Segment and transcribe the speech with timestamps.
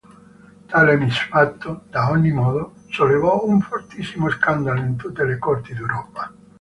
[0.67, 6.33] Tale misfatto, ad ogni modo, sollevò un fortissimo scandalo in tutte le corti d'Europa.